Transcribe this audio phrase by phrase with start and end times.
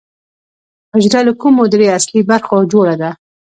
[0.93, 3.09] حجره له کومو درېیو اصلي برخو څخه جوړه ده